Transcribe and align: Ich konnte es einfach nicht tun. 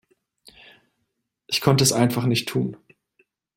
Ich 1.45 1.61
konnte 1.61 1.83
es 1.83 1.93
einfach 1.93 2.25
nicht 2.25 2.49
tun. 2.49 2.75